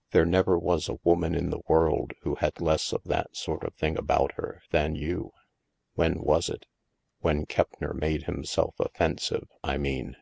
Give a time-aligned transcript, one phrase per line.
[0.12, 3.72] "There never was a woman in the world who had less of that sort of
[3.74, 5.32] thing about her, than you—
[5.94, 6.66] When was it?
[7.20, 10.16] When Keppner made himself offen sive, I mean."